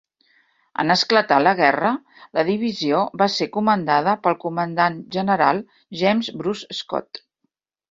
En 0.83 0.93
esclatar 0.93 1.35
la 1.47 1.51
guerra, 1.59 1.91
la 2.37 2.45
divisió 2.47 3.03
va 3.23 3.29
ser 3.35 3.49
comandada 3.59 4.17
pel 4.25 4.39
comandant 4.47 4.99
general 5.19 5.63
James 6.03 6.35
Bruce 6.43 6.83
Scott. 6.83 7.25